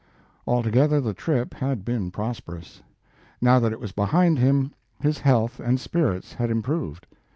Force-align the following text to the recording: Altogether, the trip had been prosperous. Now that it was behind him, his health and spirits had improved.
Altogether, 0.47 0.99
the 0.99 1.13
trip 1.13 1.53
had 1.53 1.85
been 1.85 2.09
prosperous. 2.09 2.81
Now 3.39 3.59
that 3.59 3.71
it 3.71 3.79
was 3.79 3.91
behind 3.91 4.39
him, 4.39 4.71
his 4.99 5.19
health 5.19 5.59
and 5.59 5.79
spirits 5.79 6.33
had 6.33 6.49
improved. 6.49 7.05